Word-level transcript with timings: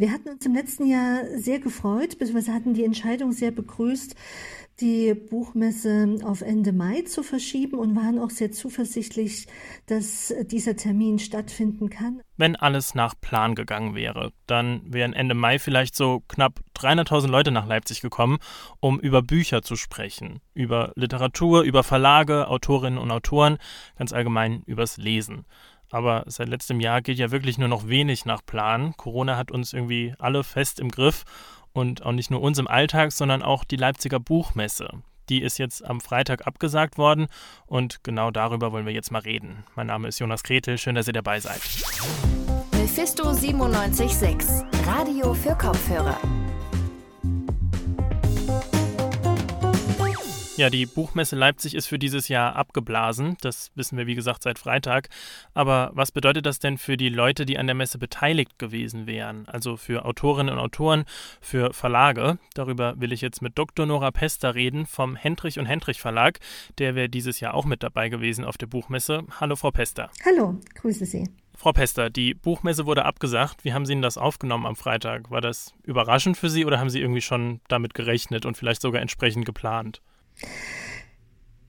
Wir 0.00 0.12
hatten 0.12 0.30
uns 0.30 0.46
im 0.46 0.54
letzten 0.54 0.86
Jahr 0.86 1.26
sehr 1.36 1.58
gefreut, 1.58 2.18
beziehungsweise 2.18 2.54
hatten 2.54 2.72
die 2.72 2.84
Entscheidung 2.84 3.32
sehr 3.32 3.50
begrüßt, 3.50 4.14
die 4.80 5.12
Buchmesse 5.12 6.20
auf 6.24 6.40
Ende 6.40 6.72
Mai 6.72 7.02
zu 7.02 7.22
verschieben 7.22 7.78
und 7.78 7.94
waren 7.94 8.18
auch 8.18 8.30
sehr 8.30 8.50
zuversichtlich, 8.50 9.46
dass 9.84 10.32
dieser 10.46 10.74
Termin 10.74 11.18
stattfinden 11.18 11.90
kann. 11.90 12.22
Wenn 12.38 12.56
alles 12.56 12.94
nach 12.94 13.12
Plan 13.20 13.54
gegangen 13.54 13.94
wäre, 13.94 14.32
dann 14.46 14.80
wären 14.86 15.12
Ende 15.12 15.34
Mai 15.34 15.58
vielleicht 15.58 15.94
so 15.94 16.22
knapp 16.28 16.60
300.000 16.78 17.28
Leute 17.28 17.50
nach 17.50 17.66
Leipzig 17.66 18.00
gekommen, 18.00 18.38
um 18.80 18.98
über 19.00 19.20
Bücher 19.20 19.60
zu 19.60 19.76
sprechen, 19.76 20.40
über 20.54 20.92
Literatur, 20.96 21.60
über 21.60 21.82
Verlage, 21.82 22.48
Autorinnen 22.48 22.98
und 22.98 23.10
Autoren, 23.10 23.58
ganz 23.98 24.14
allgemein 24.14 24.62
übers 24.64 24.96
Lesen. 24.96 25.44
Aber 25.90 26.24
seit 26.26 26.48
letztem 26.48 26.80
Jahr 26.80 27.02
geht 27.02 27.18
ja 27.18 27.30
wirklich 27.30 27.58
nur 27.58 27.68
noch 27.68 27.88
wenig 27.88 28.24
nach 28.24 28.44
Plan. 28.44 28.94
Corona 28.96 29.36
hat 29.36 29.50
uns 29.50 29.72
irgendwie 29.72 30.14
alle 30.18 30.44
fest 30.44 30.80
im 30.80 30.90
Griff 30.90 31.24
und 31.72 32.04
auch 32.04 32.12
nicht 32.12 32.30
nur 32.30 32.40
uns 32.40 32.58
im 32.58 32.68
Alltag, 32.68 33.12
sondern 33.12 33.42
auch 33.42 33.64
die 33.64 33.76
Leipziger 33.76 34.20
Buchmesse. 34.20 34.90
Die 35.28 35.42
ist 35.42 35.58
jetzt 35.58 35.84
am 35.84 36.00
Freitag 36.00 36.46
abgesagt 36.46 36.98
worden 36.98 37.28
und 37.66 38.02
genau 38.02 38.30
darüber 38.30 38.72
wollen 38.72 38.86
wir 38.86 38.92
jetzt 38.92 39.12
mal 39.12 39.20
reden. 39.20 39.64
Mein 39.76 39.86
Name 39.86 40.08
ist 40.08 40.18
Jonas 40.18 40.42
Gretel, 40.42 40.76
schön, 40.76 40.96
dass 40.96 41.06
ihr 41.06 41.12
dabei 41.12 41.38
seid. 41.38 41.60
Mephisto 42.72 43.24
976, 43.24 44.66
Radio 44.86 45.34
für 45.34 45.54
Kopfhörer. 45.54 46.18
Ja, 50.60 50.68
die 50.68 50.84
Buchmesse 50.84 51.36
Leipzig 51.36 51.74
ist 51.74 51.86
für 51.86 51.98
dieses 51.98 52.28
Jahr 52.28 52.54
abgeblasen. 52.54 53.38
Das 53.40 53.70
wissen 53.76 53.96
wir, 53.96 54.06
wie 54.06 54.14
gesagt, 54.14 54.42
seit 54.42 54.58
Freitag. 54.58 55.08
Aber 55.54 55.90
was 55.94 56.12
bedeutet 56.12 56.44
das 56.44 56.58
denn 56.58 56.76
für 56.76 56.98
die 56.98 57.08
Leute, 57.08 57.46
die 57.46 57.56
an 57.56 57.66
der 57.66 57.74
Messe 57.74 57.96
beteiligt 57.96 58.58
gewesen 58.58 59.06
wären? 59.06 59.48
Also 59.48 59.78
für 59.78 60.04
Autorinnen 60.04 60.52
und 60.52 60.60
Autoren, 60.60 61.06
für 61.40 61.72
Verlage. 61.72 62.38
Darüber 62.52 62.92
will 63.00 63.10
ich 63.10 63.22
jetzt 63.22 63.40
mit 63.40 63.56
Dr. 63.56 63.86
Nora 63.86 64.10
Pester 64.10 64.54
reden 64.54 64.84
vom 64.84 65.16
Hendrich 65.16 65.58
und 65.58 65.64
Hendrich 65.64 65.98
Verlag. 65.98 66.40
Der 66.76 66.94
wäre 66.94 67.08
dieses 67.08 67.40
Jahr 67.40 67.54
auch 67.54 67.64
mit 67.64 67.82
dabei 67.82 68.10
gewesen 68.10 68.44
auf 68.44 68.58
der 68.58 68.66
Buchmesse. 68.66 69.22
Hallo, 69.40 69.56
Frau 69.56 69.70
Pester. 69.70 70.10
Hallo, 70.26 70.60
grüße 70.74 71.06
Sie. 71.06 71.26
Frau 71.56 71.72
Pester, 71.72 72.10
die 72.10 72.34
Buchmesse 72.34 72.84
wurde 72.84 73.06
abgesagt. 73.06 73.64
Wie 73.64 73.72
haben 73.72 73.86
Sie 73.86 73.94
denn 73.94 74.02
das 74.02 74.18
aufgenommen 74.18 74.66
am 74.66 74.76
Freitag? 74.76 75.30
War 75.30 75.40
das 75.40 75.72
überraschend 75.84 76.36
für 76.36 76.50
Sie 76.50 76.66
oder 76.66 76.78
haben 76.78 76.90
Sie 76.90 77.00
irgendwie 77.00 77.22
schon 77.22 77.62
damit 77.68 77.94
gerechnet 77.94 78.44
und 78.44 78.58
vielleicht 78.58 78.82
sogar 78.82 79.00
entsprechend 79.00 79.46
geplant? 79.46 80.02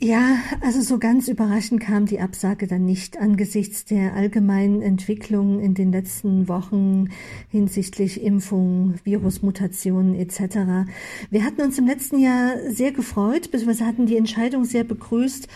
Ja, 0.03 0.39
also 0.61 0.81
so 0.81 0.97
ganz 0.97 1.27
überraschend 1.27 1.79
kam 1.79 2.07
die 2.07 2.21
Absage 2.21 2.65
dann 2.65 2.85
nicht 2.85 3.19
angesichts 3.19 3.85
der 3.85 4.15
allgemeinen 4.15 4.81
Entwicklung 4.81 5.59
in 5.59 5.75
den 5.75 5.91
letzten 5.91 6.47
Wochen 6.47 7.09
hinsichtlich 7.49 8.23
Impfung, 8.23 8.95
Virusmutationen 9.03 10.15
etc. 10.15 10.89
Wir 11.29 11.43
hatten 11.45 11.61
uns 11.61 11.77
im 11.77 11.85
letzten 11.85 12.17
Jahr 12.17 12.55
sehr 12.67 12.91
gefreut, 12.91 13.51
beziehungsweise 13.51 13.85
hatten 13.85 14.07
die 14.07 14.17
Entscheidung 14.17 14.65
sehr 14.65 14.85
begrüßt, 14.85 15.47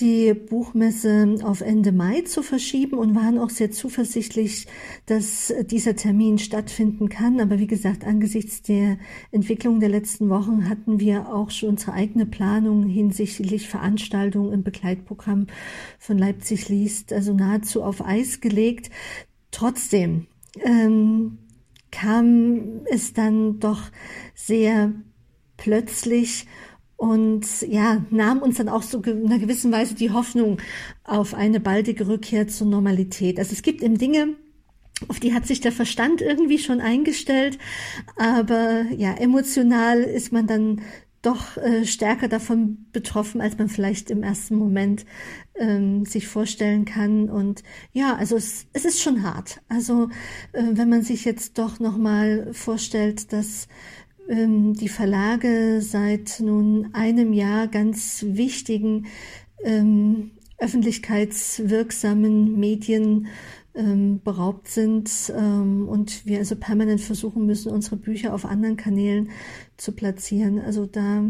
die 0.00 0.32
Buchmesse 0.32 1.36
auf 1.42 1.60
Ende 1.60 1.92
Mai 1.92 2.22
zu 2.22 2.42
verschieben 2.42 2.98
und 2.98 3.14
waren 3.14 3.38
auch 3.38 3.50
sehr 3.50 3.70
zuversichtlich, 3.70 4.66
dass 5.06 5.52
dieser 5.70 5.96
Termin 5.96 6.38
stattfinden 6.38 7.08
kann. 7.08 7.40
Aber 7.40 7.58
wie 7.58 7.66
gesagt, 7.66 8.04
angesichts 8.04 8.62
der 8.62 8.98
Entwicklung 9.32 9.80
der 9.80 9.88
letzten 9.88 10.28
Wochen 10.28 10.68
hatten 10.68 11.00
wir 11.00 11.32
auch 11.34 11.50
schon 11.50 11.70
unsere 11.70 11.92
eigene 11.92 12.26
Planung 12.26 12.86
hinsichtlich 12.86 13.68
Veranstaltungen 13.68 14.52
im 14.52 14.62
Begleitprogramm 14.62 15.46
von 15.98 16.18
Leipzig 16.18 16.68
liest, 16.68 17.12
also 17.12 17.34
nahezu 17.34 17.82
auf 17.82 18.04
Eis 18.04 18.40
gelegt. 18.40 18.90
Trotzdem 19.50 20.26
ähm, 20.64 21.38
kam 21.90 22.82
es 22.90 23.12
dann 23.12 23.60
doch 23.60 23.82
sehr 24.34 24.92
plötzlich 25.56 26.46
und 26.98 27.46
ja, 27.62 28.04
nahm 28.10 28.42
uns 28.42 28.56
dann 28.56 28.68
auch 28.68 28.82
so 28.82 29.00
in 29.02 29.26
einer 29.26 29.38
gewissen 29.38 29.70
Weise 29.70 29.94
die 29.94 30.10
Hoffnung 30.10 30.58
auf 31.04 31.32
eine 31.32 31.60
baldige 31.60 32.08
Rückkehr 32.08 32.48
zur 32.48 32.66
Normalität. 32.66 33.38
Also 33.38 33.52
es 33.52 33.62
gibt 33.62 33.82
eben 33.82 33.98
Dinge, 33.98 34.34
auf 35.06 35.20
die 35.20 35.32
hat 35.32 35.46
sich 35.46 35.60
der 35.60 35.70
Verstand 35.70 36.20
irgendwie 36.20 36.58
schon 36.58 36.80
eingestellt, 36.80 37.56
aber 38.16 38.82
ja, 38.96 39.14
emotional 39.14 40.00
ist 40.00 40.32
man 40.32 40.48
dann 40.48 40.80
doch 41.22 41.56
äh, 41.56 41.84
stärker 41.84 42.26
davon 42.26 42.86
betroffen, 42.92 43.40
als 43.40 43.56
man 43.58 43.68
vielleicht 43.68 44.10
im 44.10 44.24
ersten 44.24 44.56
Moment 44.56 45.06
ähm, 45.54 46.04
sich 46.04 46.26
vorstellen 46.26 46.84
kann. 46.84 47.30
Und 47.30 47.62
ja, 47.92 48.16
also 48.16 48.36
es, 48.36 48.66
es 48.72 48.84
ist 48.84 49.00
schon 49.00 49.22
hart. 49.22 49.60
Also 49.68 50.08
äh, 50.52 50.64
wenn 50.72 50.88
man 50.88 51.02
sich 51.02 51.24
jetzt 51.24 51.58
doch 51.58 51.78
nochmal 51.78 52.52
vorstellt, 52.52 53.32
dass 53.32 53.68
ähm, 54.28 54.74
die 54.74 54.88
Verlage 54.88 55.80
seit 55.80 56.40
nun 56.40 56.90
einem 56.92 57.32
Jahr 57.32 57.68
ganz 57.68 58.24
wichtigen 58.26 59.06
ähm, 59.64 60.32
öffentlichkeitswirksamen 60.58 62.58
Medien 62.58 63.28
ähm, 63.74 64.20
beraubt 64.22 64.68
sind 64.68 65.32
ähm, 65.36 65.88
und 65.88 66.26
wir 66.26 66.38
also 66.38 66.56
permanent 66.56 67.00
versuchen 67.00 67.46
müssen, 67.46 67.72
unsere 67.72 67.96
Bücher 67.96 68.34
auf 68.34 68.44
anderen 68.44 68.76
Kanälen 68.76 69.30
zu 69.76 69.92
platzieren. 69.92 70.58
Also 70.58 70.86
da, 70.86 71.24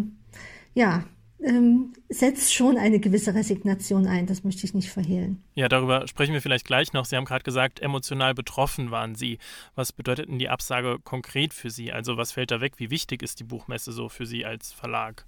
ja, 0.75 1.05
ähm, 1.45 1.93
setzt 2.09 2.53
schon 2.53 2.77
eine 2.77 2.99
gewisse 2.99 3.35
Resignation 3.35 4.07
ein, 4.07 4.27
das 4.27 4.45
möchte 4.45 4.65
ich 4.65 4.75
nicht 4.75 4.91
verhehlen. 4.91 5.43
Ja, 5.55 5.69
darüber 5.69 6.07
sprechen 6.09 6.33
wir 6.33 6.43
vielleicht 6.43 6.67
gleich 6.67 6.93
noch. 6.93 7.05
Sie 7.05 7.17
haben 7.17 7.25
gerade 7.25 7.45
gesagt, 7.45 7.81
emotional 7.81 8.35
betroffen 8.35 8.91
waren 8.91 9.15
Sie. 9.15 9.39
Was 9.75 9.93
bedeutet 9.93 10.29
denn 10.29 10.39
die 10.39 10.49
Absage 10.49 10.99
konkret 11.03 11.55
für 11.55 11.71
Sie? 11.71 11.93
Also 11.93 12.17
was 12.17 12.33
fällt 12.33 12.51
da 12.51 12.61
weg? 12.61 12.75
Wie 12.79 12.91
wichtig 12.91 13.23
ist 13.23 13.41
die 13.41 13.45
Buchmesse 13.45 13.93
so 13.93 14.09
für 14.09 14.27
Sie 14.27 14.45
als 14.45 14.73
Verlag? 14.73 15.27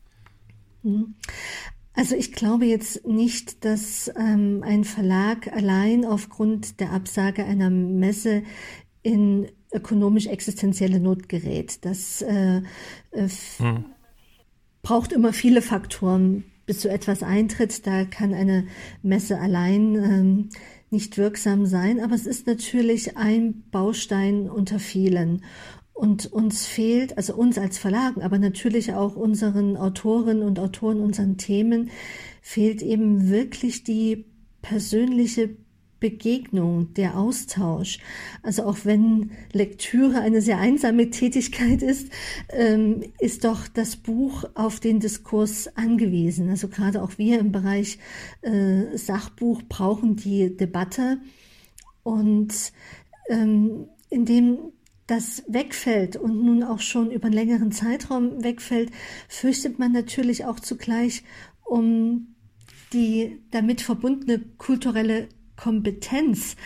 Mhm. 0.83 1.15
Also 1.95 2.17
ich 2.17 2.33
glaube 2.33 2.67
jetzt 2.67 3.07
nicht, 3.07 3.65
dass 3.65 4.11
ähm, 4.17 4.63
ein 4.65 4.85
Verlag 4.85 5.53
allein 5.53 6.05
aufgrund 6.05 6.81
der 6.81 6.93
Absage 6.93 7.45
einer 7.45 7.71
Messe 7.71 8.43
in 9.03 9.51
ökonomisch 9.73 10.27
existenzielle 10.27 11.01
Not 11.01 11.29
gerät. 11.29 11.85
Das 11.85 12.23
äh, 12.23 12.63
äh, 13.13 13.29
hm 13.59 13.85
braucht 14.83 15.13
immer 15.13 15.33
viele 15.33 15.63
Faktoren, 15.63 16.45
bis 16.67 16.83
so 16.83 16.89
etwas 16.89 17.23
eintritt. 17.23 17.87
Da 17.87 18.05
kann 18.05 18.35
eine 18.35 18.67
Messe 19.03 19.39
allein 19.39 19.95
ähm, 19.97 20.49
nicht 20.91 21.19
wirksam 21.19 21.67
sein, 21.67 22.01
aber 22.01 22.15
es 22.15 22.27
ist 22.27 22.47
natürlich 22.47 23.17
ein 23.17 23.65
Baustein 23.71 24.49
unter 24.49 24.79
vielen. 24.79 25.45
Und 25.93 26.33
uns 26.33 26.67
fehlt, 26.67 27.17
also 27.19 27.35
uns 27.35 27.59
als 27.59 27.77
Verlagen, 27.79 28.23
aber 28.23 28.39
natürlich 28.39 28.95
auch 28.95 29.17
unseren 29.17 29.77
Autorinnen 29.77 30.43
und 30.43 30.59
Autoren, 30.59 31.01
unseren 31.01 31.37
Themen, 31.37 31.91
fehlt 32.41 32.81
eben 32.81 33.29
wirklich 33.29 33.85
die 33.85 34.25
persönliche 34.63 35.57
Begegnung, 36.01 36.93
der 36.95 37.19
Austausch. 37.19 37.99
Also 38.43 38.65
auch 38.65 38.79
wenn 38.85 39.31
Lektüre 39.53 40.21
eine 40.21 40.41
sehr 40.41 40.59
einsame 40.59 41.11
Tätigkeit 41.11 41.83
ist, 41.83 42.11
ähm, 42.49 43.03
ist 43.19 43.45
doch 43.45 43.69
das 43.69 43.97
Buch 43.97 44.45
auf 44.55 44.81
den 44.81 44.99
Diskurs 44.99 45.77
angewiesen. 45.77 46.49
Also 46.49 46.69
gerade 46.69 47.03
auch 47.03 47.19
wir 47.19 47.39
im 47.39 47.53
Bereich 47.53 47.99
äh, 48.43 48.97
Sachbuch 48.97 49.63
brauchen 49.69 50.17
die 50.17 50.57
Debatte. 50.57 51.19
Und 52.03 52.73
ähm, 53.29 53.87
indem 54.09 54.59
das 55.07 55.43
wegfällt 55.49 56.17
und 56.17 56.45
nun 56.45 56.63
auch 56.63 56.81
schon 56.81 57.11
über 57.11 57.27
einen 57.27 57.35
längeren 57.35 57.73
Zeitraum 57.73 58.43
wegfällt, 58.43 58.91
fürchtet 59.29 59.79
man 59.79 59.93
natürlich 59.93 60.45
auch 60.45 60.61
zugleich 60.61 61.25
um 61.65 62.35
die 62.93 63.41
damit 63.51 63.81
verbundene 63.81 64.41
kulturelle 64.59 65.29
Kompetenz. 65.61 66.57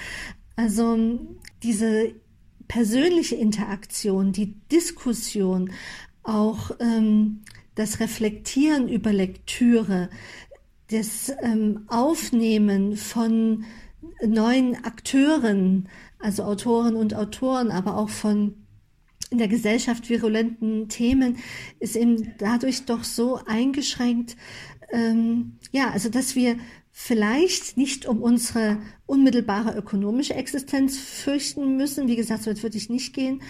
Also 0.56 1.18
diese 1.62 2.14
persönliche 2.68 3.34
Interaktion, 3.34 4.32
die 4.32 4.54
Diskussion, 4.70 5.70
auch 6.22 6.70
ähm, 6.80 7.42
das 7.74 8.00
Reflektieren 8.00 8.88
über 8.88 9.12
Lektüre, 9.12 10.08
das 10.90 11.32
ähm, 11.42 11.84
Aufnehmen 11.88 12.96
von 12.96 13.64
neuen 14.24 14.84
Akteuren, 14.84 15.88
also 16.18 16.44
Autoren 16.44 16.96
und 16.96 17.14
Autoren, 17.14 17.70
aber 17.70 17.96
auch 17.96 18.08
von 18.08 18.54
in 19.30 19.38
der 19.38 19.48
Gesellschaft 19.48 20.08
virulenten 20.08 20.88
Themen, 20.88 21.38
ist 21.80 21.96
eben 21.96 22.34
dadurch 22.38 22.84
doch 22.84 23.02
so 23.02 23.40
eingeschränkt, 23.46 24.36
ähm, 24.92 25.56
ja, 25.72 25.90
also 25.90 26.08
dass 26.08 26.36
wir 26.36 26.56
vielleicht 26.96 27.76
nicht 27.76 28.06
um 28.06 28.22
unsere 28.22 28.78
unmittelbare 29.04 29.76
ökonomische 29.76 30.34
Existenz 30.34 30.96
fürchten 30.96 31.76
müssen. 31.76 32.06
Wie 32.06 32.14
gesagt, 32.14 32.44
so 32.44 32.50
weit 32.50 32.62
würde 32.62 32.76
ich 32.78 32.88
nicht 32.88 33.12
gehen. 33.12 33.42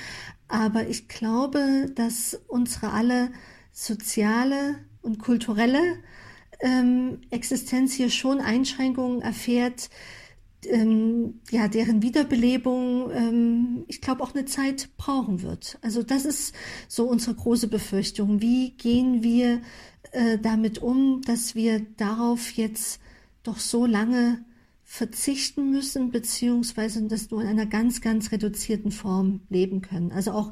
Aber 0.49 0.89
ich 0.89 1.09
glaube, 1.09 1.93
dass 1.95 2.41
unsere 2.49 2.93
alle 2.93 3.31
soziale 3.71 4.77
und 5.03 5.19
kulturelle 5.19 5.79
ähm, 6.61 7.21
Existenz 7.29 7.93
hier 7.93 8.09
schon 8.09 8.41
Einschränkungen 8.41 9.21
erfährt, 9.21 9.91
ähm, 10.67 11.41
ja, 11.51 11.69
deren 11.69 12.01
Wiederbelebung, 12.01 13.11
ähm, 13.11 13.85
ich 13.89 14.01
glaube, 14.01 14.23
auch 14.23 14.35
eine 14.35 14.47
Zeit 14.47 14.89
brauchen 14.97 15.43
wird. 15.43 15.79
Also 15.83 16.03
das 16.03 16.25
ist 16.25 16.55
so 16.89 17.05
unsere 17.05 17.35
große 17.35 17.69
Befürchtung. 17.69 18.41
Wie 18.41 18.71
gehen 18.71 19.23
wir 19.23 19.61
äh, 20.13 20.39
damit 20.39 20.79
um, 20.79 21.21
dass 21.27 21.55
wir 21.55 21.81
darauf 21.99 22.51
jetzt 22.53 23.01
doch 23.45 23.59
so 23.59 23.87
lange 23.87 24.45
verzichten 24.83 25.71
müssen, 25.71 26.11
beziehungsweise 26.11 27.03
das 27.05 27.31
nur 27.31 27.43
in 27.43 27.49
einer 27.49 27.67
ganz, 27.67 28.01
ganz 28.01 28.33
reduzierten 28.33 28.91
Form 28.91 29.41
leben 29.49 29.81
können. 29.81 30.13
Also 30.13 30.33
auch 30.33 30.51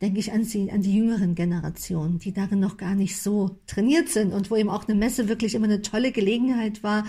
denke 0.00 0.18
ich 0.18 0.32
an 0.32 0.44
die, 0.44 0.70
an 0.70 0.82
die 0.82 0.94
jüngeren 0.94 1.34
Generationen, 1.34 2.18
die 2.18 2.32
darin 2.32 2.60
noch 2.60 2.76
gar 2.76 2.94
nicht 2.94 3.20
so 3.20 3.58
trainiert 3.66 4.08
sind 4.08 4.32
und 4.32 4.50
wo 4.50 4.56
eben 4.56 4.70
auch 4.70 4.88
eine 4.88 4.98
Messe 4.98 5.28
wirklich 5.28 5.54
immer 5.54 5.66
eine 5.66 5.82
tolle 5.82 6.12
Gelegenheit 6.12 6.82
war, 6.82 7.04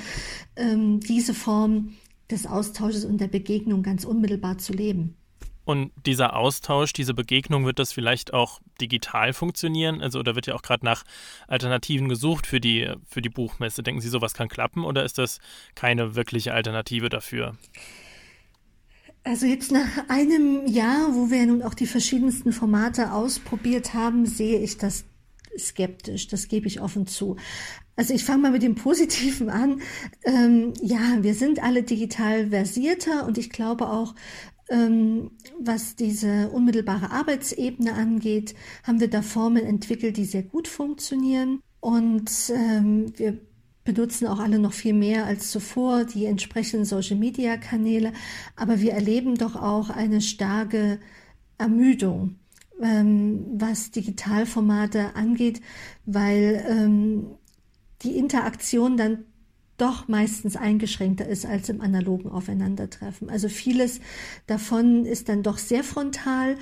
ähm, 0.56 1.00
diese 1.00 1.34
Form 1.34 1.94
des 2.30 2.48
Austausches 2.48 3.06
und 3.06 3.20
der 3.20 3.28
Begegnung 3.28 3.84
ganz 3.84 4.06
unmittelbar 4.06 4.58
zu 4.58 4.74
leben. 4.74 5.16
Und 5.72 5.94
dieser 6.06 6.36
Austausch, 6.36 6.92
diese 6.92 7.14
Begegnung, 7.14 7.66
wird 7.66 7.80
das 7.80 7.94
vielleicht 7.94 8.34
auch 8.34 8.60
digital 8.82 9.32
funktionieren? 9.32 10.02
Also, 10.02 10.20
oder 10.20 10.36
wird 10.36 10.48
ja 10.48 10.54
auch 10.54 10.64
gerade 10.64 10.84
nach 10.84 11.06
Alternativen 11.48 12.10
gesucht 12.10 12.46
für 12.46 12.60
die, 12.60 12.92
für 13.08 13.22
die 13.22 13.30
Buchmesse? 13.30 13.82
Denken 13.82 14.02
Sie, 14.02 14.10
sowas 14.10 14.34
kann 14.34 14.50
klappen 14.50 14.84
oder 14.84 15.06
ist 15.06 15.18
das 15.18 15.40
keine 15.74 16.14
wirkliche 16.16 16.54
Alternative 16.54 17.08
dafür? 17.08 17.56
Also 19.24 19.46
jetzt 19.46 19.72
nach 19.72 20.10
einem 20.10 20.68
Jahr, 20.68 21.16
wo 21.16 21.30
wir 21.30 21.46
nun 21.46 21.62
auch 21.64 21.76
die 21.76 21.88
verschiedensten 21.88 22.52
Formate 22.52 23.14
ausprobiert 23.14 23.94
haben, 23.94 24.26
sehe 24.26 24.60
ich 24.60 24.78
das 24.78 25.06
skeptisch. 25.58 26.28
Das 26.28 26.50
gebe 26.50 26.68
ich 26.68 26.82
offen 26.82 27.08
zu. 27.08 27.38
Also 27.96 28.14
ich 28.14 28.24
fange 28.24 28.42
mal 28.42 28.52
mit 28.52 28.64
dem 28.64 28.76
Positiven 28.76 29.50
an. 29.50 29.82
Ähm, 30.24 30.74
ja, 30.82 31.22
wir 31.22 31.36
sind 31.36 31.62
alle 31.62 31.84
digital 31.84 32.50
versierter 32.50 33.26
und 33.26 33.38
ich 33.38 33.52
glaube 33.52 33.90
auch, 33.90 34.16
was 35.60 35.96
diese 35.96 36.50
unmittelbare 36.50 37.12
Arbeitsebene 37.12 37.94
angeht, 37.94 38.56
haben 38.84 39.00
wir 39.00 39.10
da 39.10 39.22
Formen 39.22 39.66
entwickelt, 39.66 40.18
die 40.18 40.26
sehr 40.26 40.44
gut 40.44 40.68
funktionieren. 40.68 41.62
Und 41.80 42.32
ähm, 42.56 43.12
wir 43.18 43.38
benutzen 43.84 44.28
auch 44.28 44.40
alle 44.40 44.60
noch 44.60 44.74
viel 44.74 44.94
mehr 44.94 45.26
als 45.26 45.52
zuvor 45.52 46.06
die 46.06 46.26
entsprechenden 46.26 46.86
Social-Media-Kanäle. 46.86 48.14
Aber 48.56 48.80
wir 48.80 48.94
erleben 48.94 49.36
doch 49.36 49.56
auch 49.56 49.90
eine 49.90 50.22
starke 50.22 51.00
Ermüdung, 51.58 52.38
ähm, 52.82 53.46
was 53.54 53.92
Digitalformate 53.92 55.16
angeht, 55.16 55.62
weil 56.06 56.64
ähm, 56.68 57.28
die 58.04 58.18
Interaktion 58.18 58.98
dann 58.98 59.26
doch 59.82 60.08
meistens 60.08 60.56
eingeschränkter 60.56 61.28
ist 61.28 61.46
als 61.46 61.68
im 61.70 61.82
analogen 61.82 62.30
Aufeinandertreffen. 62.30 63.30
Also 63.30 63.50
vieles 63.50 64.00
davon 64.46 65.06
ist 65.06 65.28
dann 65.28 65.42
doch 65.42 65.58
sehr 65.58 65.84
frontal. 65.84 66.56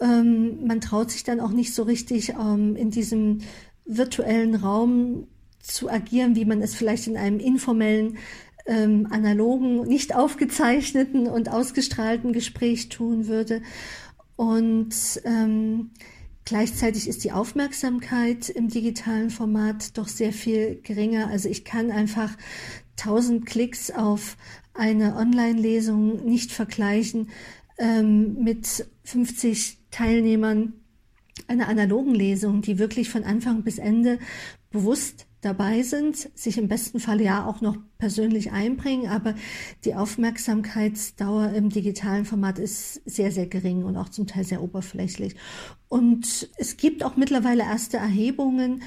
Ähm, 0.00 0.66
man 0.66 0.80
traut 0.80 1.10
sich 1.10 1.24
dann 1.24 1.40
auch 1.40 1.50
nicht 1.50 1.74
so 1.74 1.82
richtig 1.84 2.30
ähm, 2.30 2.76
in 2.76 2.90
diesem 2.90 3.38
virtuellen 3.86 4.54
Raum 4.54 5.26
zu 5.60 5.90
agieren, 5.90 6.36
wie 6.36 6.44
man 6.44 6.60
es 6.60 6.74
vielleicht 6.74 7.06
in 7.06 7.16
einem 7.16 7.40
informellen, 7.40 8.18
ähm, 8.66 9.08
analogen, 9.10 9.82
nicht 9.88 10.14
aufgezeichneten 10.14 11.26
und 11.26 11.48
ausgestrahlten 11.48 12.32
Gespräch 12.32 12.90
tun 12.90 13.26
würde. 13.26 13.62
Und 14.36 14.94
ähm, 15.24 15.90
Gleichzeitig 16.48 17.08
ist 17.08 17.24
die 17.24 17.32
Aufmerksamkeit 17.32 18.48
im 18.48 18.68
digitalen 18.68 19.28
Format 19.28 19.98
doch 19.98 20.08
sehr 20.08 20.32
viel 20.32 20.80
geringer. 20.82 21.28
Also 21.28 21.46
ich 21.46 21.62
kann 21.62 21.90
einfach 21.90 22.30
1000 22.98 23.44
Klicks 23.44 23.90
auf 23.90 24.38
eine 24.72 25.16
Online-Lesung 25.16 26.24
nicht 26.24 26.50
vergleichen 26.50 27.28
ähm, 27.76 28.42
mit 28.42 28.88
50 29.04 29.76
Teilnehmern 29.90 30.72
einer 31.48 31.68
analogen 31.68 32.14
Lesung, 32.14 32.62
die 32.62 32.78
wirklich 32.78 33.10
von 33.10 33.24
Anfang 33.24 33.62
bis 33.62 33.76
Ende 33.76 34.18
bewusst 34.70 35.26
dabei 35.40 35.82
sind, 35.82 36.16
sich 36.36 36.58
im 36.58 36.68
besten 36.68 36.98
Fall 36.98 37.20
ja 37.20 37.46
auch 37.46 37.60
noch 37.60 37.76
persönlich 37.98 38.52
einbringen, 38.52 39.08
aber 39.08 39.34
die 39.84 39.94
Aufmerksamkeitsdauer 39.94 41.52
im 41.52 41.68
digitalen 41.68 42.24
Format 42.24 42.58
ist 42.58 42.94
sehr, 43.04 43.30
sehr 43.30 43.46
gering 43.46 43.84
und 43.84 43.96
auch 43.96 44.08
zum 44.08 44.26
Teil 44.26 44.44
sehr 44.44 44.62
oberflächlich. 44.62 45.36
Und 45.88 46.50
es 46.58 46.76
gibt 46.76 47.02
auch 47.02 47.16
mittlerweile 47.16 47.62
erste 47.62 47.96
Erhebungen, 47.96 48.82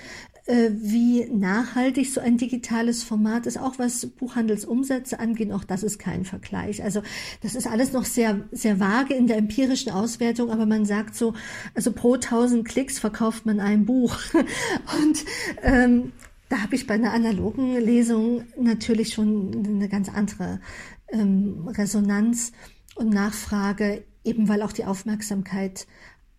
äh, 0.45 0.71
wie 0.73 1.25
nachhaltig 1.25 2.11
so 2.11 2.19
ein 2.19 2.37
digitales 2.37 3.03
Format 3.03 3.45
ist, 3.45 3.57
auch 3.57 3.79
was 3.79 4.05
Buchhandelsumsätze 4.07 5.19
angeht, 5.19 5.51
auch 5.51 5.63
das 5.63 5.83
ist 5.83 5.99
kein 5.99 6.25
Vergleich. 6.25 6.83
Also 6.83 7.01
das 7.41 7.55
ist 7.55 7.67
alles 7.67 7.93
noch 7.93 8.05
sehr, 8.05 8.47
sehr 8.51 8.79
vage 8.79 9.13
in 9.13 9.27
der 9.27 9.37
empirischen 9.37 9.91
Auswertung, 9.91 10.49
aber 10.49 10.65
man 10.65 10.85
sagt 10.85 11.15
so, 11.15 11.33
also 11.75 11.91
pro 11.91 12.15
1000 12.15 12.67
Klicks 12.67 12.99
verkauft 12.99 13.45
man 13.45 13.59
ein 13.59 13.85
Buch. 13.85 14.17
Und 14.33 15.25
ähm, 15.61 16.11
da 16.51 16.61
habe 16.61 16.75
ich 16.75 16.85
bei 16.85 16.95
einer 16.95 17.13
analogen 17.13 17.77
Lesung 17.77 18.43
natürlich 18.59 19.13
schon 19.13 19.65
eine 19.65 19.87
ganz 19.87 20.09
andere 20.09 20.59
ähm, 21.07 21.65
Resonanz 21.69 22.51
und 22.95 23.09
Nachfrage, 23.09 24.03
eben 24.25 24.49
weil 24.49 24.61
auch 24.61 24.73
die 24.73 24.83
Aufmerksamkeit 24.83 25.87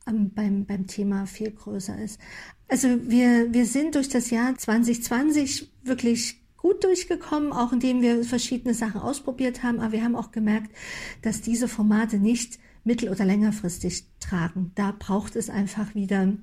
am, 0.04 0.28
beim, 0.34 0.66
beim 0.66 0.86
Thema 0.86 1.24
viel 1.24 1.50
größer 1.50 1.98
ist. 1.98 2.20
Also 2.68 2.88
wir, 3.08 3.54
wir 3.54 3.64
sind 3.64 3.94
durch 3.94 4.10
das 4.10 4.28
Jahr 4.28 4.54
2020 4.54 5.72
wirklich 5.82 6.42
gut 6.58 6.84
durchgekommen, 6.84 7.54
auch 7.54 7.72
indem 7.72 8.02
wir 8.02 8.22
verschiedene 8.22 8.74
Sachen 8.74 9.00
ausprobiert 9.00 9.62
haben, 9.62 9.80
aber 9.80 9.92
wir 9.92 10.04
haben 10.04 10.14
auch 10.14 10.30
gemerkt, 10.30 10.76
dass 11.22 11.40
diese 11.40 11.68
Formate 11.68 12.18
nicht 12.18 12.58
mittel- 12.84 13.08
oder 13.08 13.24
längerfristig 13.24 14.04
tragen. 14.20 14.72
Da 14.74 14.94
braucht 14.96 15.36
es 15.36 15.48
einfach 15.48 15.94
wieder 15.94 16.34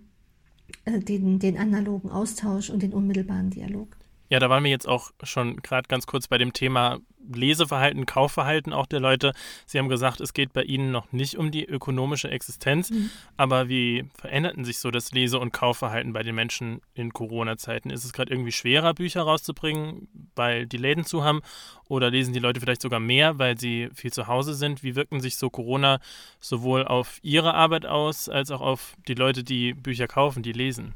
den, 0.85 1.39
den 1.39 1.57
analogen 1.57 2.09
Austausch 2.09 2.69
und 2.69 2.81
den 2.81 2.93
unmittelbaren 2.93 3.49
Dialog. 3.49 3.95
Ja, 4.29 4.39
da 4.39 4.49
waren 4.49 4.63
wir 4.63 4.71
jetzt 4.71 4.87
auch 4.87 5.11
schon 5.23 5.57
gerade 5.57 5.87
ganz 5.87 6.05
kurz 6.05 6.27
bei 6.27 6.37
dem 6.37 6.53
Thema 6.53 6.99
Leseverhalten, 7.27 8.05
Kaufverhalten 8.05 8.73
auch 8.73 8.85
der 8.85 8.99
Leute. 8.99 9.33
Sie 9.65 9.77
haben 9.77 9.89
gesagt, 9.89 10.21
es 10.21 10.33
geht 10.33 10.53
bei 10.53 10.63
Ihnen 10.63 10.91
noch 10.91 11.11
nicht 11.11 11.37
um 11.37 11.51
die 11.51 11.65
ökonomische 11.65 12.29
Existenz, 12.29 12.89
mhm. 12.89 13.09
aber 13.37 13.69
wie 13.69 14.05
veränderten 14.15 14.65
sich 14.65 14.79
so 14.79 14.91
das 14.91 15.11
Lese- 15.11 15.39
und 15.39 15.51
Kaufverhalten 15.51 16.13
bei 16.13 16.23
den 16.23 16.35
Menschen 16.35 16.81
in 16.93 17.13
Corona-Zeiten? 17.13 17.89
Ist 17.89 18.05
es 18.05 18.13
gerade 18.13 18.31
irgendwie 18.31 18.51
schwerer, 18.51 18.93
Bücher 18.93 19.21
rauszubringen, 19.21 20.07
weil 20.35 20.65
die 20.65 20.77
Läden 20.77 21.05
zu 21.05 21.23
haben? 21.23 21.41
Oder 21.87 22.11
lesen 22.11 22.33
die 22.33 22.39
Leute 22.39 22.59
vielleicht 22.59 22.81
sogar 22.81 22.99
mehr, 22.99 23.39
weil 23.39 23.59
sie 23.59 23.89
viel 23.93 24.13
zu 24.13 24.27
Hause 24.27 24.53
sind? 24.53 24.83
Wie 24.83 24.95
wirken 24.95 25.21
sich 25.21 25.37
so 25.37 25.49
Corona 25.49 25.99
sowohl 26.39 26.85
auf 26.85 27.17
Ihre 27.23 27.55
Arbeit 27.55 27.85
aus, 27.85 28.29
als 28.29 28.51
auch 28.51 28.61
auf 28.61 28.95
die 29.07 29.15
Leute, 29.15 29.43
die 29.43 29.73
Bücher 29.73 30.07
kaufen, 30.07 30.43
die 30.43 30.51
lesen? 30.51 30.93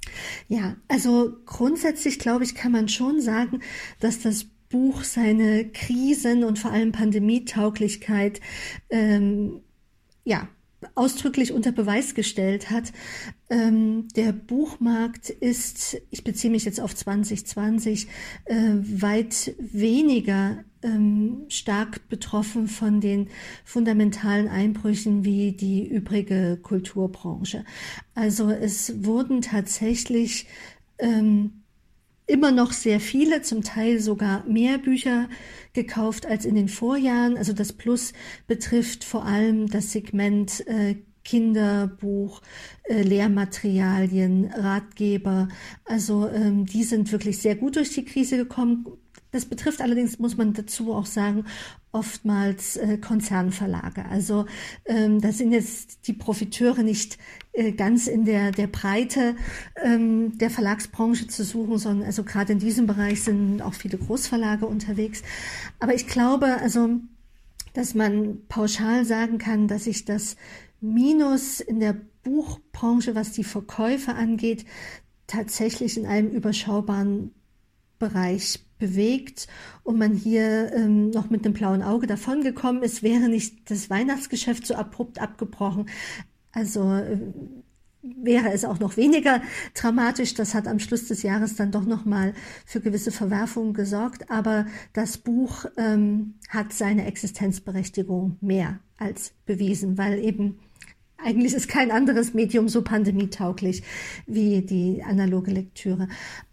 Ja, 0.47 0.75
also 0.87 1.35
grundsätzlich 1.45 2.19
glaube 2.19 2.43
ich, 2.43 2.53
kann 2.53 2.71
man 2.71 2.89
schon 2.89 3.21
sagen, 3.21 3.61
dass 3.99 4.19
das 4.19 4.45
Buch 4.73 5.03
seine 5.03 5.69
Krisen 5.69 6.43
und 6.43 6.57
vor 6.57 6.71
allem 6.71 6.91
Pandemietauglichkeit 6.91 8.41
ähm, 8.89 9.61
ja, 10.23 10.47
ausdrücklich 10.95 11.53
unter 11.53 11.71
Beweis 11.71 12.15
gestellt 12.15 12.71
hat. 12.71 12.91
Ähm, 13.51 14.07
der 14.15 14.31
Buchmarkt 14.31 15.29
ist, 15.29 16.01
ich 16.09 16.23
beziehe 16.23 16.49
mich 16.49 16.65
jetzt 16.65 16.81
auf 16.81 16.95
2020, 16.95 18.07
äh, 18.45 18.55
weit 18.81 19.53
weniger 19.59 20.63
ähm, 20.81 21.45
stark 21.49 22.09
betroffen 22.09 22.67
von 22.67 22.99
den 22.99 23.29
fundamentalen 23.63 24.47
Einbrüchen 24.47 25.23
wie 25.23 25.51
die 25.51 25.87
übrige 25.87 26.57
Kulturbranche. 26.63 27.63
Also 28.15 28.49
es 28.49 29.05
wurden 29.05 29.43
tatsächlich 29.43 30.47
ähm, 30.97 31.62
immer 32.25 32.51
noch 32.51 32.71
sehr 32.71 32.99
viele, 32.99 33.41
zum 33.41 33.63
Teil 33.63 33.99
sogar 33.99 34.43
mehr 34.45 34.77
Bücher 34.77 35.29
gekauft 35.73 36.25
als 36.25 36.45
in 36.45 36.55
den 36.55 36.69
Vorjahren. 36.69 37.37
Also 37.37 37.53
das 37.53 37.73
Plus 37.73 38.13
betrifft 38.47 39.03
vor 39.03 39.25
allem 39.25 39.67
das 39.67 39.91
Segment 39.91 40.65
äh, 40.67 40.95
Kinderbuch, 41.23 42.41
äh, 42.83 43.01
Lehrmaterialien, 43.01 44.45
Ratgeber. 44.45 45.47
Also 45.85 46.27
ähm, 46.29 46.65
die 46.65 46.83
sind 46.83 47.11
wirklich 47.11 47.39
sehr 47.39 47.55
gut 47.55 47.75
durch 47.75 47.91
die 47.93 48.05
Krise 48.05 48.37
gekommen. 48.37 48.85
Das 49.31 49.45
betrifft 49.45 49.81
allerdings, 49.81 50.19
muss 50.19 50.37
man 50.37 50.53
dazu 50.53 50.93
auch 50.93 51.07
sagen, 51.07 51.45
oftmals 51.91 52.75
äh, 52.77 52.97
Konzernverlage. 52.97 54.05
Also 54.05 54.45
ähm, 54.85 55.21
da 55.21 55.31
sind 55.31 55.51
jetzt 55.51 56.07
die 56.07 56.13
Profiteure 56.13 56.83
nicht 56.83 57.17
äh, 57.53 57.71
ganz 57.71 58.07
in 58.07 58.25
der, 58.25 58.51
der 58.51 58.67
Breite 58.67 59.35
ähm, 59.81 60.37
der 60.37 60.49
Verlagsbranche 60.49 61.27
zu 61.27 61.43
suchen, 61.43 61.77
sondern 61.77 62.05
also 62.05 62.23
gerade 62.23 62.53
in 62.53 62.59
diesem 62.59 62.87
Bereich 62.87 63.23
sind 63.23 63.61
auch 63.61 63.75
viele 63.75 63.97
Großverlage 63.97 64.65
unterwegs. 64.65 65.21
Aber 65.79 65.93
ich 65.95 66.07
glaube, 66.07 66.57
also, 66.61 66.99
dass 67.73 67.93
man 67.93 68.39
pauschal 68.49 69.05
sagen 69.05 69.37
kann, 69.37 69.67
dass 69.67 69.85
sich 69.85 70.05
das 70.05 70.35
Minus 70.83 71.61
in 71.61 71.79
der 71.79 71.95
Buchbranche, 72.23 73.15
was 73.15 73.31
die 73.31 73.45
Verkäufe 73.45 74.15
angeht, 74.15 74.65
tatsächlich 75.27 75.97
in 75.97 76.05
einem 76.05 76.29
überschaubaren 76.29 77.33
Bereich 77.99 78.65
bewegt 78.79 79.47
und 79.83 79.97
man 79.97 80.13
hier 80.13 80.73
ähm, 80.73 81.09
noch 81.11 81.29
mit 81.29 81.45
einem 81.45 81.53
blauen 81.53 81.81
Auge 81.81 82.05
davongekommen 82.05 82.83
ist, 82.83 83.01
wäre 83.01 83.29
nicht 83.29 83.71
das 83.71 83.89
Weihnachtsgeschäft 83.89 84.67
so 84.67 84.75
abrupt 84.75 85.19
abgebrochen. 85.19 85.85
Also 86.51 86.91
äh, 86.93 87.17
wäre 88.01 88.51
es 88.51 88.65
auch 88.65 88.79
noch 88.79 88.97
weniger 88.97 89.41
dramatisch. 89.73 90.33
Das 90.33 90.53
hat 90.53 90.67
am 90.67 90.79
Schluss 90.79 91.07
des 91.07 91.23
Jahres 91.23 91.55
dann 91.55 91.71
doch 91.71 91.85
noch 91.85 92.03
mal 92.03 92.33
für 92.65 92.81
gewisse 92.81 93.11
Verwerfungen 93.11 93.73
gesorgt. 93.73 94.29
Aber 94.29 94.65
das 94.91 95.17
Buch 95.17 95.65
ähm, 95.77 96.35
hat 96.49 96.73
seine 96.73 97.05
Existenzberechtigung 97.05 98.37
mehr 98.41 98.81
als 98.97 99.33
bewiesen, 99.45 99.97
weil 99.97 100.19
eben 100.19 100.59
eigentlich 101.23 101.53
ist 101.53 101.67
kein 101.67 101.91
anderes 101.91 102.33
Medium 102.33 102.69
so 102.69 102.81
pandemietauglich 102.81 103.83
wie 104.25 104.61
die 104.61 105.03
analoge 105.03 105.51
Lektüre. 105.51 106.07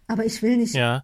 Aber 0.07 0.25
ich 0.25 0.41
will 0.41 0.57
nicht. 0.57 0.73
Ja. 0.75 1.03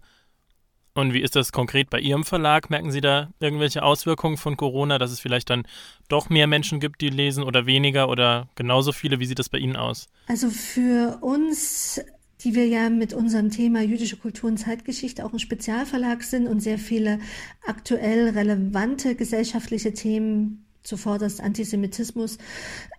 Und 0.98 1.14
wie 1.14 1.22
ist 1.22 1.36
das 1.36 1.52
konkret 1.52 1.92
bei 1.92 2.00
Ihrem 2.00 2.24
Verlag? 2.24 2.72
Merken 2.72 2.92
Sie 2.92 3.02
da 3.02 3.30
irgendwelche 3.40 3.84
Auswirkungen 3.84 4.36
von 4.36 4.58
Corona, 4.58 4.98
dass 4.98 5.12
es 5.12 5.20
vielleicht 5.20 5.52
dann 5.52 5.68
doch 6.10 6.30
mehr 6.30 6.48
Menschen 6.48 6.80
gibt, 6.80 7.02
die 7.02 7.10
lesen 7.10 7.44
oder 7.44 7.68
weniger 7.68 8.10
oder 8.10 8.50
genauso 8.56 8.92
viele? 8.92 9.20
Wie 9.20 9.28
sieht 9.28 9.38
das 9.38 9.50
bei 9.50 9.60
Ihnen 9.60 9.76
aus? 9.76 10.08
Also 10.28 10.50
für 10.50 11.20
uns, 11.22 12.02
die 12.44 12.56
wir 12.56 12.66
ja 12.66 12.90
mit 12.90 13.14
unserem 13.14 13.52
Thema 13.52 13.82
jüdische 13.82 14.18
Kultur 14.18 14.50
und 14.50 14.58
Zeitgeschichte 14.58 15.24
auch 15.24 15.34
ein 15.34 15.40
Spezialverlag 15.40 16.24
sind 16.24 16.48
und 16.48 16.62
sehr 16.62 16.80
viele 16.80 17.20
aktuell 17.68 18.30
relevante 18.30 19.14
gesellschaftliche 19.14 19.94
Themen, 19.94 20.67
zuvorderst 20.88 21.42
Antisemitismus, 21.42 22.38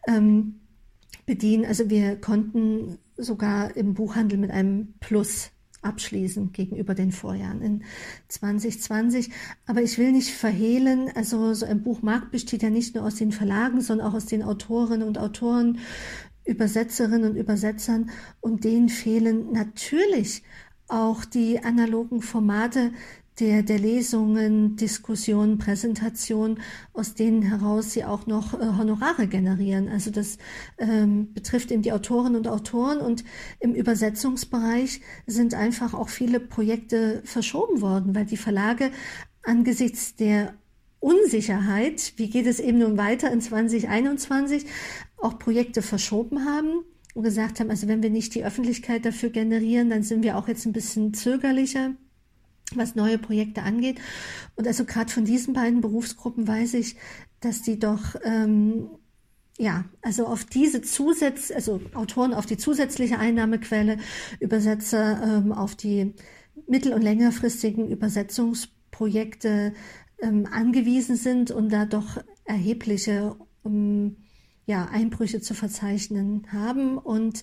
ähm, 0.06 0.60
bedienen. 1.26 1.64
Also 1.64 1.90
wir 1.90 2.16
konnten 2.16 2.98
sogar 3.16 3.76
im 3.76 3.94
Buchhandel 3.94 4.38
mit 4.38 4.50
einem 4.50 4.94
Plus 5.00 5.50
abschließen 5.82 6.52
gegenüber 6.52 6.94
den 6.94 7.12
Vorjahren 7.12 7.62
in 7.62 7.84
2020. 8.28 9.30
Aber 9.66 9.82
ich 9.82 9.96
will 9.98 10.12
nicht 10.12 10.30
verhehlen, 10.30 11.10
also 11.14 11.54
so 11.54 11.66
ein 11.66 11.82
Buchmarkt 11.82 12.30
besteht 12.30 12.62
ja 12.62 12.70
nicht 12.70 12.94
nur 12.94 13.04
aus 13.04 13.14
den 13.14 13.32
Verlagen, 13.32 13.80
sondern 13.80 14.08
auch 14.08 14.14
aus 14.14 14.26
den 14.26 14.42
Autorinnen 14.42 15.06
und 15.06 15.18
Autoren, 15.18 15.78
Übersetzerinnen 16.44 17.30
und 17.30 17.36
Übersetzern 17.36 18.10
und 18.40 18.64
denen 18.64 18.88
fehlen 18.88 19.52
natürlich 19.52 20.42
auch 20.88 21.24
die 21.24 21.62
analogen 21.62 22.22
Formate, 22.22 22.92
der, 23.40 23.62
der 23.62 23.78
Lesungen, 23.78 24.76
Diskussionen, 24.76 25.58
Präsentationen, 25.58 26.60
aus 26.92 27.14
denen 27.14 27.42
heraus 27.42 27.92
sie 27.92 28.04
auch 28.04 28.26
noch 28.26 28.54
äh, 28.54 28.64
Honorare 28.78 29.26
generieren. 29.26 29.88
Also 29.88 30.10
das 30.10 30.38
ähm, 30.78 31.32
betrifft 31.32 31.70
eben 31.70 31.82
die 31.82 31.92
Autoren 31.92 32.34
und 32.36 32.48
Autoren 32.48 32.98
und 32.98 33.24
im 33.60 33.74
Übersetzungsbereich 33.74 35.00
sind 35.26 35.54
einfach 35.54 35.94
auch 35.94 36.08
viele 36.08 36.40
Projekte 36.40 37.22
verschoben 37.24 37.80
worden, 37.80 38.14
weil 38.14 38.26
die 38.26 38.36
Verlage 38.36 38.90
angesichts 39.42 40.16
der 40.16 40.54
Unsicherheit, 41.00 42.14
wie 42.16 42.28
geht 42.28 42.46
es 42.46 42.58
eben 42.58 42.78
nun 42.78 42.96
weiter 42.96 43.30
in 43.30 43.40
2021, 43.40 44.66
auch 45.16 45.38
Projekte 45.38 45.80
verschoben 45.80 46.44
haben 46.44 46.84
und 47.14 47.22
gesagt 47.22 47.60
haben, 47.60 47.70
also 47.70 47.86
wenn 47.86 48.02
wir 48.02 48.10
nicht 48.10 48.34
die 48.34 48.44
Öffentlichkeit 48.44 49.04
dafür 49.04 49.30
generieren, 49.30 49.90
dann 49.90 50.02
sind 50.02 50.24
wir 50.24 50.36
auch 50.36 50.48
jetzt 50.48 50.66
ein 50.66 50.72
bisschen 50.72 51.14
zögerlicher 51.14 51.92
was 52.74 52.94
neue 52.94 53.18
Projekte 53.18 53.62
angeht. 53.62 54.00
Und 54.56 54.66
also 54.66 54.84
gerade 54.84 55.12
von 55.12 55.24
diesen 55.24 55.54
beiden 55.54 55.80
Berufsgruppen 55.80 56.46
weiß 56.46 56.74
ich, 56.74 56.96
dass 57.40 57.62
die 57.62 57.78
doch 57.78 58.16
ähm, 58.24 58.88
ja, 59.58 59.84
also 60.02 60.26
auf 60.26 60.44
diese 60.44 60.82
Zusatz, 60.82 61.50
also 61.50 61.80
Autoren 61.94 62.32
auf 62.32 62.46
die 62.46 62.56
zusätzliche 62.56 63.18
Einnahmequelle, 63.18 63.98
Übersetzer 64.38 65.20
ähm, 65.22 65.52
auf 65.52 65.74
die 65.74 66.14
mittel- 66.68 66.94
und 66.94 67.02
längerfristigen 67.02 67.90
Übersetzungsprojekte 67.90 69.74
ähm, 70.20 70.46
angewiesen 70.50 71.16
sind 71.16 71.50
und 71.50 71.72
da 71.72 71.86
doch 71.86 72.22
erhebliche 72.44 73.36
ähm, 73.64 74.16
ja, 74.66 74.84
Einbrüche 74.86 75.40
zu 75.40 75.54
verzeichnen 75.54 76.46
haben. 76.52 76.96
Und 76.96 77.42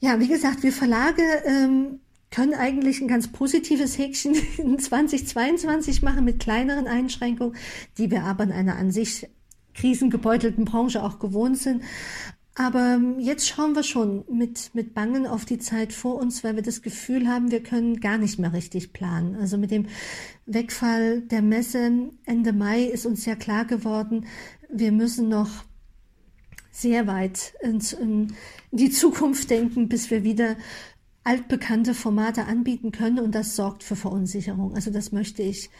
ja, 0.00 0.18
wie 0.18 0.28
gesagt, 0.28 0.62
wir 0.64 0.72
Verlage 0.72 1.22
ähm, 1.44 2.00
können 2.30 2.54
eigentlich 2.54 3.00
ein 3.00 3.08
ganz 3.08 3.28
positives 3.28 3.98
Häkchen 3.98 4.34
in 4.58 4.78
2022 4.78 6.02
machen 6.02 6.24
mit 6.24 6.40
kleineren 6.40 6.86
Einschränkungen, 6.86 7.56
die 7.98 8.10
wir 8.10 8.24
aber 8.24 8.44
in 8.44 8.52
einer 8.52 8.76
an 8.76 8.90
sich 8.90 9.28
krisengebeutelten 9.74 10.64
Branche 10.64 11.02
auch 11.02 11.18
gewohnt 11.18 11.58
sind. 11.58 11.82
Aber 12.54 12.94
ähm, 12.96 13.18
jetzt 13.20 13.48
schauen 13.48 13.74
wir 13.74 13.84
schon 13.84 14.24
mit, 14.28 14.74
mit 14.74 14.92
Bangen 14.92 15.26
auf 15.26 15.44
die 15.44 15.58
Zeit 15.58 15.92
vor 15.92 16.16
uns, 16.16 16.42
weil 16.44 16.56
wir 16.56 16.62
das 16.62 16.82
Gefühl 16.82 17.28
haben, 17.28 17.50
wir 17.50 17.62
können 17.62 18.00
gar 18.00 18.18
nicht 18.18 18.38
mehr 18.38 18.52
richtig 18.52 18.92
planen. 18.92 19.36
Also 19.36 19.56
mit 19.56 19.70
dem 19.70 19.86
Wegfall 20.46 21.22
der 21.22 21.42
Messe 21.42 22.10
Ende 22.26 22.52
Mai 22.52 22.82
ist 22.82 23.06
uns 23.06 23.24
ja 23.24 23.36
klar 23.36 23.64
geworden, 23.64 24.26
wir 24.68 24.92
müssen 24.92 25.28
noch 25.28 25.48
sehr 26.70 27.06
weit 27.06 27.54
ins, 27.60 27.92
in 27.92 28.34
die 28.72 28.90
Zukunft 28.90 29.50
denken, 29.50 29.88
bis 29.88 30.10
wir 30.10 30.24
wieder 30.24 30.56
altbekannte 31.24 31.94
Formate 31.94 32.44
anbieten 32.44 32.92
können 32.92 33.18
und 33.18 33.34
das 33.34 33.56
sorgt 33.56 33.82
für 33.82 33.96
Verunsicherung. 33.96 34.74
Also 34.74 34.90
das 34.90 35.12
möchte 35.12 35.42
ich 35.42 35.70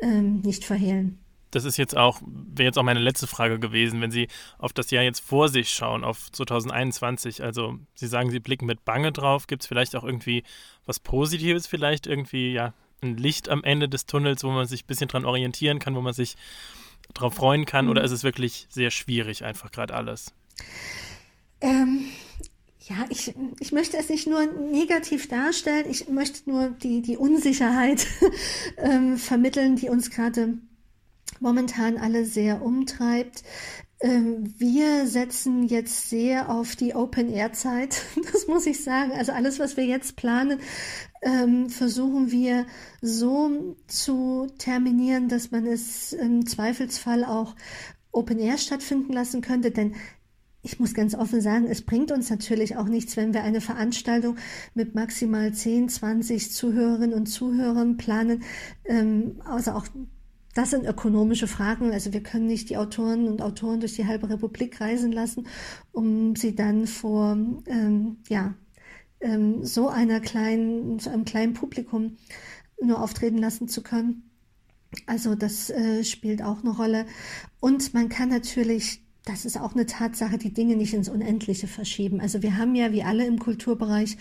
ähm, 0.00 0.40
nicht 0.40 0.64
verhehlen. 0.64 1.18
Das 1.50 1.64
ist 1.64 1.78
jetzt 1.78 1.96
auch, 1.96 2.20
wäre 2.26 2.66
jetzt 2.66 2.78
auch 2.78 2.82
meine 2.82 3.00
letzte 3.00 3.26
Frage 3.26 3.58
gewesen, 3.58 4.00
wenn 4.02 4.10
Sie 4.10 4.28
auf 4.58 4.72
das 4.74 4.90
Jahr 4.90 5.02
jetzt 5.02 5.20
vor 5.20 5.48
sich 5.48 5.70
schauen, 5.70 6.04
auf 6.04 6.30
2021. 6.30 7.42
Also 7.42 7.78
Sie 7.94 8.06
sagen, 8.06 8.30
Sie 8.30 8.40
blicken 8.40 8.66
mit 8.66 8.84
Bange 8.84 9.12
drauf. 9.12 9.46
Gibt 9.46 9.62
es 9.62 9.66
vielleicht 9.66 9.96
auch 9.96 10.04
irgendwie 10.04 10.42
was 10.84 11.00
Positives, 11.00 11.66
vielleicht 11.66 12.06
irgendwie, 12.06 12.52
ja, 12.52 12.74
ein 13.00 13.16
Licht 13.16 13.48
am 13.48 13.64
Ende 13.64 13.88
des 13.88 14.06
Tunnels, 14.06 14.44
wo 14.44 14.50
man 14.50 14.66
sich 14.66 14.84
ein 14.84 14.86
bisschen 14.88 15.08
dran 15.08 15.24
orientieren 15.24 15.78
kann, 15.78 15.94
wo 15.94 16.00
man 16.00 16.12
sich 16.12 16.36
drauf 17.14 17.34
freuen 17.34 17.64
kann? 17.64 17.86
Mhm. 17.86 17.92
Oder 17.92 18.04
ist 18.04 18.12
es 18.12 18.24
wirklich 18.24 18.66
sehr 18.68 18.90
schwierig, 18.90 19.44
einfach 19.44 19.70
gerade 19.70 19.94
alles? 19.94 20.34
Ähm, 21.60 22.04
ja, 22.88 23.04
ich, 23.10 23.34
ich 23.60 23.72
möchte 23.72 23.98
es 23.98 24.08
nicht 24.08 24.26
nur 24.26 24.46
negativ 24.46 25.28
darstellen, 25.28 25.86
ich 25.90 26.08
möchte 26.08 26.48
nur 26.48 26.70
die, 26.70 27.02
die 27.02 27.16
Unsicherheit 27.16 28.06
ähm, 28.78 29.18
vermitteln, 29.18 29.76
die 29.76 29.90
uns 29.90 30.10
gerade 30.10 30.54
momentan 31.40 31.98
alle 31.98 32.24
sehr 32.24 32.62
umtreibt. 32.62 33.42
Ähm, 34.00 34.54
wir 34.58 35.06
setzen 35.06 35.64
jetzt 35.64 36.08
sehr 36.08 36.48
auf 36.48 36.76
die 36.76 36.94
Open-Air-Zeit, 36.94 38.00
das 38.32 38.46
muss 38.46 38.64
ich 38.64 38.82
sagen. 38.82 39.12
Also 39.12 39.32
alles, 39.32 39.58
was 39.58 39.76
wir 39.76 39.84
jetzt 39.84 40.16
planen, 40.16 40.60
ähm, 41.20 41.68
versuchen 41.68 42.30
wir 42.30 42.64
so 43.02 43.76
zu 43.86 44.46
terminieren, 44.58 45.28
dass 45.28 45.50
man 45.50 45.66
es 45.66 46.12
im 46.14 46.46
Zweifelsfall 46.46 47.24
auch 47.24 47.54
Open 48.12 48.38
Air 48.38 48.56
stattfinden 48.56 49.12
lassen 49.12 49.42
könnte, 49.42 49.70
denn 49.70 49.94
ich 50.68 50.78
muss 50.78 50.92
ganz 50.92 51.14
offen 51.14 51.40
sagen, 51.40 51.64
es 51.66 51.80
bringt 51.80 52.12
uns 52.12 52.28
natürlich 52.28 52.76
auch 52.76 52.88
nichts, 52.88 53.16
wenn 53.16 53.32
wir 53.32 53.42
eine 53.42 53.62
Veranstaltung 53.62 54.36
mit 54.74 54.94
maximal 54.94 55.52
10, 55.52 55.88
20 55.88 56.52
Zuhörerinnen 56.52 57.14
und 57.14 57.26
Zuhörern 57.26 57.96
planen. 57.96 58.42
Ähm, 58.84 59.40
also 59.46 59.70
auch 59.72 59.86
das 60.54 60.70
sind 60.70 60.84
ökonomische 60.84 61.46
Fragen. 61.46 61.90
Also 61.92 62.12
wir 62.12 62.22
können 62.22 62.46
nicht 62.46 62.68
die 62.68 62.76
Autoren 62.76 63.28
und 63.28 63.40
Autoren 63.40 63.80
durch 63.80 63.94
die 63.94 64.06
halbe 64.06 64.28
Republik 64.28 64.78
reisen 64.78 65.10
lassen, 65.10 65.46
um 65.90 66.36
sie 66.36 66.54
dann 66.54 66.86
vor 66.86 67.38
ähm, 67.66 68.18
ja, 68.28 68.54
ähm, 69.20 69.64
so 69.64 69.88
einer 69.88 70.20
kleinen, 70.20 70.98
so 70.98 71.08
einem 71.08 71.24
kleinen 71.24 71.54
Publikum 71.54 72.18
nur 72.82 73.00
auftreten 73.00 73.38
lassen 73.38 73.68
zu 73.68 73.82
können. 73.82 74.30
Also 75.06 75.34
das 75.34 75.70
äh, 75.70 76.04
spielt 76.04 76.42
auch 76.42 76.60
eine 76.60 76.76
Rolle. 76.76 77.06
Und 77.58 77.94
man 77.94 78.10
kann 78.10 78.28
natürlich 78.28 79.07
das 79.28 79.44
ist 79.44 79.60
auch 79.60 79.74
eine 79.74 79.86
Tatsache, 79.86 80.38
die 80.38 80.54
Dinge 80.54 80.76
nicht 80.76 80.94
ins 80.94 81.08
Unendliche 81.08 81.66
verschieben. 81.66 82.20
Also 82.20 82.42
wir 82.42 82.56
haben 82.56 82.74
ja, 82.74 82.92
wie 82.92 83.02
alle 83.02 83.26
im 83.26 83.38
Kulturbereich, 83.38 84.16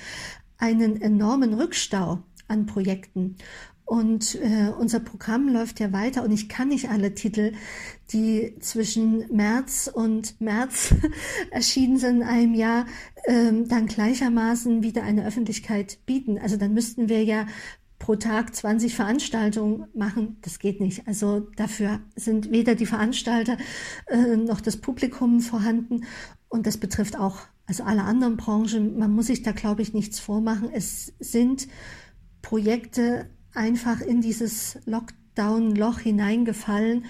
einen 0.57 1.01
enormen 1.01 1.53
Rückstau 1.53 2.23
an 2.47 2.65
Projekten. 2.65 3.37
Und 3.85 4.35
äh, 4.35 4.69
unser 4.77 4.99
Programm 4.99 5.47
läuft 5.47 5.79
ja 5.79 5.93
weiter 5.93 6.23
und 6.23 6.31
ich 6.31 6.49
kann 6.49 6.67
nicht 6.67 6.89
alle 6.89 7.15
Titel, 7.15 7.53
die 8.11 8.53
zwischen 8.59 9.33
März 9.33 9.89
und 9.93 10.41
März 10.41 10.93
erschienen 11.51 11.97
sind 11.97 12.17
in 12.17 12.23
einem 12.23 12.53
Jahr, 12.53 12.85
ähm, 13.27 13.69
dann 13.69 13.85
gleichermaßen 13.85 14.83
wieder 14.83 15.03
eine 15.03 15.25
Öffentlichkeit 15.25 15.99
bieten. 16.05 16.37
Also 16.37 16.57
dann 16.57 16.73
müssten 16.73 17.07
wir 17.07 17.23
ja 17.23 17.45
pro 18.07 18.15
Tag 18.15 18.55
20 18.55 18.95
Veranstaltungen 18.95 19.87
machen, 19.93 20.37
das 20.41 20.59
geht 20.59 20.79
nicht. 20.79 21.05
Also 21.09 21.41
dafür 21.57 21.99
sind 22.15 22.51
weder 22.51 22.73
die 22.73 22.85
Veranstalter 22.85 23.57
äh, 24.07 24.37
noch 24.37 24.61
das 24.61 24.77
Publikum 24.77 25.41
vorhanden. 25.41 26.05
Und 26.47 26.67
das 26.67 26.77
betrifft 26.77 27.19
auch 27.19 27.39
also 27.65 27.83
alle 27.83 28.03
anderen 28.03 28.37
Branchen. 28.37 28.97
Man 28.97 29.11
muss 29.11 29.27
sich 29.27 29.43
da, 29.43 29.51
glaube 29.51 29.81
ich, 29.81 29.93
nichts 29.93 30.21
vormachen. 30.21 30.69
Es 30.71 31.15
sind 31.19 31.67
Projekte 32.41 33.29
einfach 33.53 33.99
in 33.99 34.21
dieses 34.21 34.79
Lockdown-Loch 34.85 35.99
hineingefallen 35.99 37.07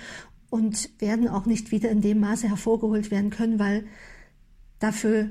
und 0.50 0.90
werden 1.00 1.28
auch 1.28 1.46
nicht 1.46 1.70
wieder 1.70 1.92
in 1.92 2.02
dem 2.02 2.22
Maße 2.22 2.50
hervorgeholt 2.50 3.12
werden 3.12 3.30
können, 3.30 3.60
weil 3.60 3.86
dafür 4.80 5.30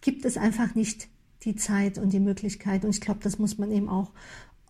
gibt 0.00 0.24
es 0.24 0.38
einfach 0.38 0.74
nicht 0.74 1.10
die 1.42 1.54
Zeit 1.54 1.98
und 1.98 2.14
die 2.14 2.20
Möglichkeit. 2.20 2.86
Und 2.86 2.92
ich 2.92 3.02
glaube, 3.02 3.20
das 3.22 3.38
muss 3.38 3.58
man 3.58 3.70
eben 3.70 3.90
auch 3.90 4.12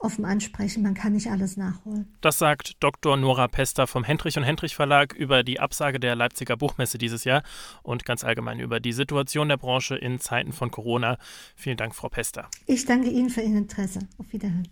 offen 0.02 0.24
ansprechen. 0.24 0.82
Man 0.82 0.94
kann 0.94 1.12
nicht 1.12 1.28
alles 1.28 1.56
nachholen. 1.56 2.12
Das 2.20 2.38
sagt 2.38 2.82
Dr. 2.82 3.16
Nora 3.16 3.48
Pester 3.48 3.86
vom 3.86 4.04
Hendrich 4.04 4.36
und 4.36 4.44
Hendrich 4.44 4.74
Verlag 4.74 5.14
über 5.14 5.42
die 5.42 5.60
Absage 5.60 6.00
der 6.00 6.14
Leipziger 6.14 6.56
Buchmesse 6.56 6.98
dieses 6.98 7.24
Jahr 7.24 7.42
und 7.82 8.04
ganz 8.04 8.24
allgemein 8.24 8.60
über 8.60 8.80
die 8.80 8.92
Situation 8.92 9.48
der 9.48 9.56
Branche 9.56 9.96
in 9.96 10.18
Zeiten 10.20 10.52
von 10.52 10.70
Corona. 10.70 11.18
Vielen 11.56 11.76
Dank, 11.76 11.94
Frau 11.94 12.08
Pester. 12.08 12.48
Ich 12.66 12.84
danke 12.84 13.08
Ihnen 13.10 13.30
für 13.30 13.40
Ihr 13.40 13.56
Interesse. 13.56 14.00
Auf 14.18 14.32
Wiederhören. 14.32 14.68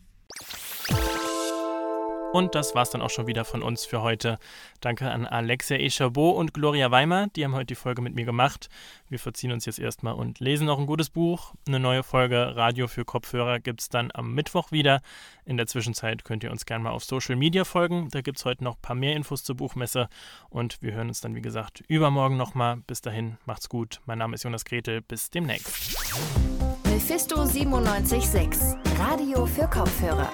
Und 2.32 2.54
das 2.54 2.76
war's 2.76 2.90
dann 2.90 3.02
auch 3.02 3.10
schon 3.10 3.26
wieder 3.26 3.44
von 3.44 3.60
uns 3.60 3.84
für 3.84 4.02
heute. 4.02 4.38
Danke 4.80 5.10
an 5.10 5.26
Alexia 5.26 5.76
Eschabot 5.76 6.36
und 6.36 6.54
Gloria 6.54 6.92
Weimer, 6.92 7.26
die 7.34 7.44
haben 7.44 7.56
heute 7.56 7.66
die 7.66 7.74
Folge 7.74 8.02
mit 8.02 8.14
mir 8.14 8.24
gemacht. 8.24 8.68
Wir 9.08 9.18
verziehen 9.18 9.50
uns 9.50 9.66
jetzt 9.66 9.80
erstmal 9.80 10.14
und 10.14 10.38
lesen 10.38 10.66
noch 10.66 10.78
ein 10.78 10.86
gutes 10.86 11.10
Buch. 11.10 11.54
Eine 11.66 11.80
neue 11.80 12.04
Folge 12.04 12.54
Radio 12.54 12.86
für 12.86 13.04
Kopfhörer 13.04 13.58
gibt's 13.58 13.88
dann 13.88 14.10
am 14.14 14.32
Mittwoch 14.32 14.70
wieder. 14.70 15.00
In 15.44 15.56
der 15.56 15.66
Zwischenzeit 15.66 16.24
könnt 16.24 16.44
ihr 16.44 16.52
uns 16.52 16.66
gerne 16.66 16.84
mal 16.84 16.90
auf 16.90 17.02
Social 17.02 17.34
Media 17.34 17.64
folgen. 17.64 18.08
Da 18.12 18.20
gibt's 18.20 18.44
heute 18.44 18.62
noch 18.62 18.76
ein 18.76 18.82
paar 18.82 18.96
mehr 18.96 19.16
Infos 19.16 19.42
zur 19.42 19.56
Buchmesse. 19.56 20.08
Und 20.50 20.80
wir 20.82 20.92
hören 20.92 21.08
uns 21.08 21.20
dann, 21.20 21.34
wie 21.34 21.42
gesagt, 21.42 21.82
übermorgen 21.88 22.36
nochmal. 22.36 22.76
Bis 22.86 23.00
dahin, 23.00 23.38
macht's 23.44 23.68
gut. 23.68 24.00
Mein 24.06 24.18
Name 24.18 24.36
ist 24.36 24.44
Jonas 24.44 24.64
Gretel. 24.64 25.00
Bis 25.00 25.30
demnächst. 25.30 25.98
Mephisto 26.84 27.44
976, 27.44 28.76
Radio 28.98 29.46
für 29.46 29.66
Kopfhörer. 29.66 30.30